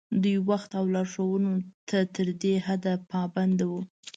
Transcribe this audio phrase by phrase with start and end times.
[0.23, 1.51] دوی وخت او لارښوونو
[1.89, 3.79] ته تر دې حده پابند وو.